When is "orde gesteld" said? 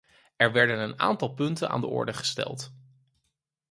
1.87-2.73